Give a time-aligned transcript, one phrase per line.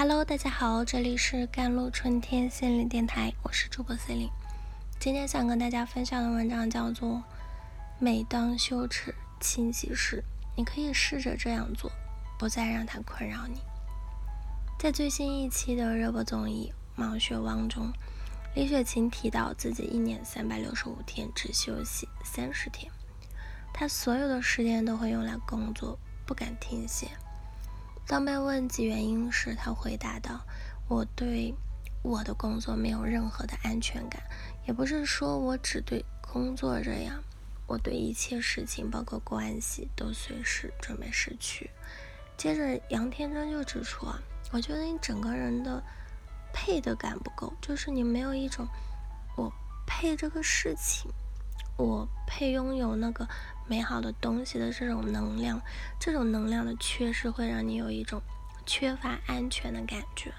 [0.00, 4.30] Hello，大家好，这里是甘露春天心灵电台，我是主播 C 琳。
[5.00, 7.14] 今天想跟大家分享的文章叫做
[7.98, 10.18] 《每当羞耻侵袭时》，
[10.56, 11.90] 你可以试着这样做，
[12.38, 13.60] 不再让它困扰你。
[14.78, 17.92] 在最新一期的热播综艺《毛血旺》中，
[18.54, 22.88] 李雪琴提到自己一年三百六十五天只休息三十天，
[23.74, 27.08] 她所有的时间都会用来工作，不敢停歇。
[28.08, 30.40] 当被问及原因时，他回答道
[30.88, 31.54] ：“我对
[32.02, 34.22] 我的工作没有任何的安全感，
[34.66, 37.22] 也不是说我只对工作这样，
[37.66, 41.68] 我对一切事情，包括关系，都随时准备失去。”
[42.38, 44.18] 接着，杨天真就指出啊，
[44.52, 45.82] 我觉得你整个人的
[46.50, 48.66] 配得感不够，就是你没有一种
[49.36, 49.52] 我
[49.86, 51.10] 配这个事情。
[51.78, 53.28] 我配拥有那个
[53.68, 55.62] 美好的东西的这种能量，
[56.00, 58.20] 这种能量的缺失会让你有一种
[58.66, 60.32] 缺乏安全的感觉。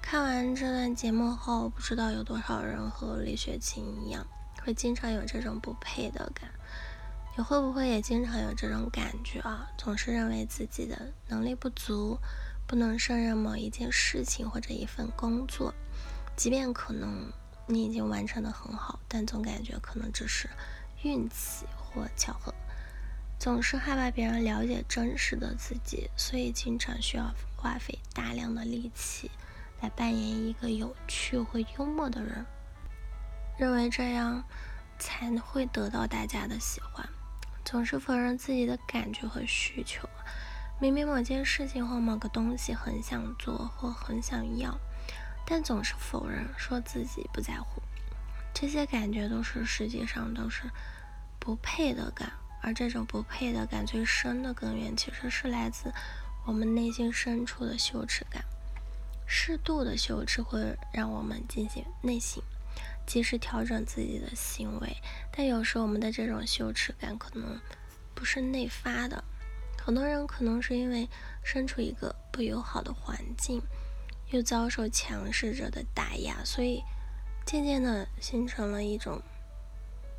[0.00, 4.24] 看完这段节目后，不知道有多少人和李雪琴一样，
[4.62, 6.48] 会经常有这种不配的感。
[7.36, 9.68] 你会不会也经常有这种感觉啊？
[9.76, 12.16] 总是认为自己的能力不足，
[12.68, 15.74] 不能胜任某一件事情或者一份工作，
[16.36, 17.32] 即便可能。
[17.70, 20.50] 你已经完成的很好，但总感觉可能只是
[21.02, 22.52] 运气或巧合，
[23.38, 29.30] 总是害怕别人了解真实的自己，所以经常需要花费大量的力气
[29.80, 32.44] 来扮演一个有趣或幽默的人，
[33.56, 34.44] 认为这样
[34.98, 37.08] 才会得到大家的喜欢，
[37.64, 40.08] 总是否认自己的感觉和需求，
[40.80, 44.78] 明明某件事情或某个东西很想做或很想要。
[45.52, 47.82] 但总是否认，说自己不在乎，
[48.54, 50.62] 这些感觉都是实际上都是
[51.40, 52.30] 不配的感，
[52.62, 55.92] 而这种不配的感最深的根源其实是来自
[56.46, 58.44] 我们内心深处的羞耻感。
[59.26, 62.40] 适度的羞耻会让我们进行内省，
[63.04, 64.96] 及时调整自己的行为。
[65.32, 67.60] 但有时候我们的这种羞耻感可能
[68.14, 69.24] 不是内发的，
[69.84, 71.08] 很多人可能是因为
[71.42, 73.60] 身处一个不友好的环境。
[74.30, 76.82] 又遭受强势者的打压，所以
[77.44, 79.20] 渐渐的形成了一种，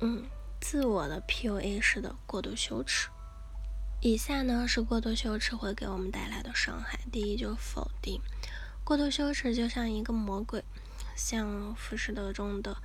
[0.00, 0.24] 嗯，
[0.60, 3.08] 自我的 PUA 式的过度羞耻。
[4.02, 6.98] 以下呢是过度羞耻会给我们带来的伤害。
[7.12, 8.20] 第一，就否定。
[8.82, 10.64] 过度羞耻就像一个魔鬼，
[11.14, 12.76] 像《浮士德》中的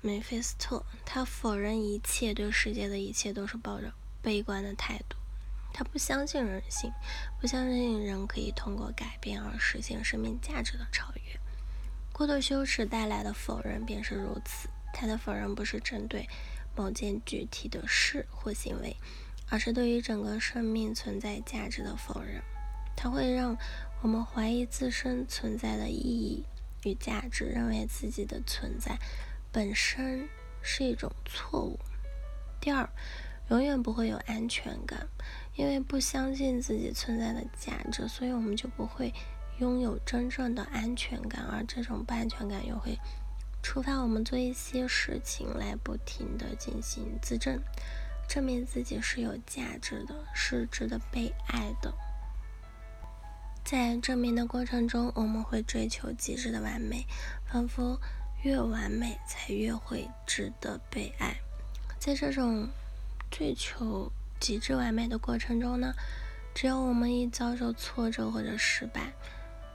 [0.00, 5.17] 梅菲斯特，他否认一切，对世界的一切都是抱着悲观的态度。
[5.78, 6.92] 他不相信人性，
[7.40, 11.38] 不相信人可以通过改变而实现生命价值的超越。
[12.12, 14.68] 过度羞耻带来的否认便是如此。
[14.92, 16.28] 他的否认不是针对
[16.74, 18.96] 某件具体的事或行为，
[19.48, 22.42] 而是对于整个生命存在价值的否认。
[22.96, 23.56] 它会让
[24.02, 26.44] 我们怀疑自身存在的意义
[26.82, 28.98] 与价值，认为自己的存在
[29.52, 30.28] 本身
[30.60, 31.78] 是一种错误。
[32.60, 32.90] 第二。
[33.50, 35.08] 永远不会有安全感，
[35.58, 39.12] 因为不相信自己存在的价值，所以我们就不会
[39.58, 42.96] 拥有真正的安全感，而这种不安全感又会
[43.60, 47.60] 触发我们做一些事情来不停的进行自证，
[48.28, 51.92] 证明自己是有价值的，是值得被爱的。
[53.64, 57.04] 在证明的过程中，我们会追求极致的完美，
[57.44, 58.00] 仿佛
[58.44, 61.36] 越完美才越会值得被爱。
[61.98, 62.68] 在这种
[63.28, 65.94] 追求极致完美的过程中呢，
[66.54, 69.12] 只要我们一遭受挫折或者失败，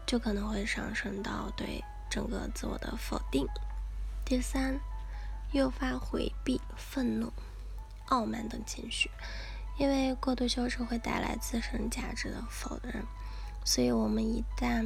[0.05, 3.47] 就可能会上升到对整个自我的否定。
[4.25, 4.79] 第三，
[5.51, 7.31] 诱发回避、愤怒、
[8.07, 9.09] 傲慢等情绪，
[9.77, 13.03] 因为过度羞耻会带来自身价值的否认，
[13.65, 14.85] 所以我们一旦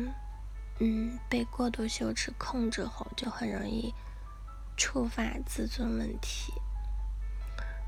[0.79, 3.93] 嗯被过度羞耻控制后，就很容易
[4.75, 6.51] 触发自尊问题。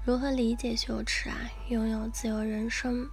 [0.10, 1.38] 如何理解羞耻啊？
[1.68, 3.12] 拥有自由人生，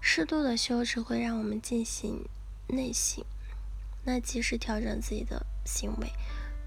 [0.00, 2.24] 适度的羞耻会让我们进行
[2.68, 3.24] 内省，
[4.04, 6.12] 那及时调整自己的行为，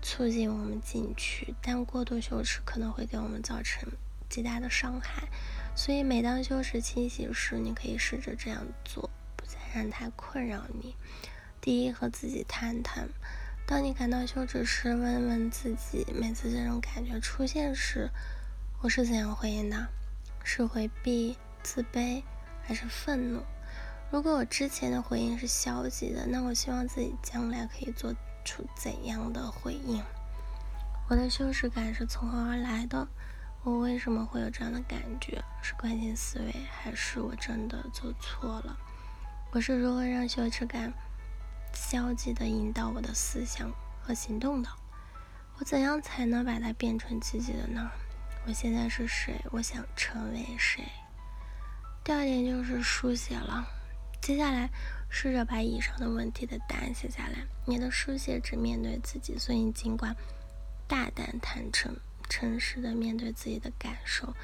[0.02, 1.56] 促进我们进取。
[1.62, 3.90] 但过度羞耻可能会给我们造成
[4.28, 5.30] 极大的伤害，
[5.78, 10.94] 所以每当羞耻清洗时，你可以试着这样做，不再让它困扰你。
[11.62, 13.08] 第一，和自己谈谈，
[13.66, 18.10] 当你感到羞耻时，问问自己，每次这种感觉出现时。
[18.84, 19.88] 我是怎样回应的？
[20.44, 22.22] 是回避、自卑，
[22.62, 23.42] 还是愤怒？
[24.12, 28.14] 如果我之前的回应是消极的，那我希望自己将来可以做
[28.44, 30.04] 出怎样的回应？
[31.08, 33.08] 我的羞耻感是从何而来的？
[33.64, 35.42] 我为什么会有这样的感觉？
[35.62, 38.78] 是惯性思维，还是我真的做错了？
[39.52, 40.92] 我是如何让羞耻感
[41.74, 43.72] 消极的引导我的思想
[44.02, 44.70] 和行动的。
[45.58, 47.90] 我怎样才能把它变成积极的呢？
[48.46, 49.40] 我现在是谁？
[49.52, 50.84] 我想成为谁？
[52.04, 53.66] 第二点就是书写了。
[54.22, 54.70] 接下来
[55.10, 57.46] 试着把以上的问题的答案写下来。
[57.66, 60.14] 你的书写只面对自己，所以尽管
[60.90, 61.96] 大胆、坦诚、
[62.30, 64.36] 诚实的面对自己的感受。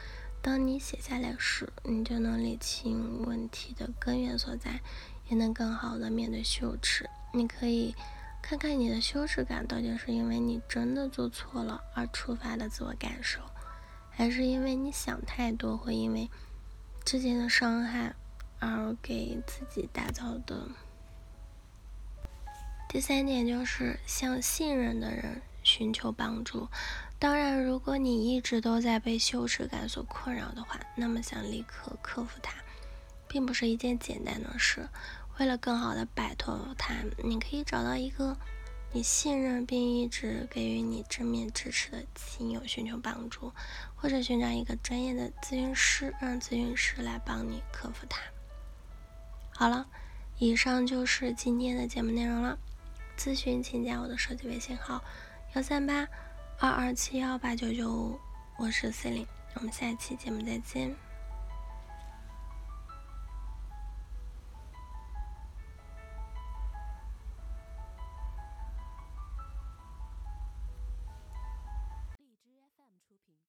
[0.42, 4.80] 当你写下来时，你就能理清问题的根源所在，
[5.28, 7.10] 也能更好的面对羞耻。
[7.34, 7.94] 你可以
[8.42, 13.42] 看看你的羞耻感到底是因为你真的做错了而触发的自我感受，
[14.20, 16.30] 还是因为你想太多，会因为
[17.06, 18.14] 之前的伤害
[18.60, 20.68] 而给自己打造的。
[22.90, 26.68] 第三点就是向信任的人寻求帮助。
[27.18, 32.56] 当然，如果你一直都在被羞耻感所困扰的话，那么想立刻克服它，
[33.26, 34.90] 并不是一件简单的事。
[35.38, 36.94] 为了更好的摆脱它，
[37.24, 38.36] 你可以找到一个
[38.92, 43.54] 你信任并一直给予你正面支持的亲友寻求帮助，
[43.96, 48.20] 或者寻找一个专业的咨询师，让咨询师来帮你克服它。
[49.52, 49.88] 好了，
[50.38, 52.58] 以上就是今天的节目内容了。
[53.18, 55.04] 咨询请加我的手机微信号：
[55.54, 56.08] 幺三八。
[56.62, 58.20] 二二七幺八九九五，
[58.58, 61.09] 我是 C 琳，我们下期节目再见。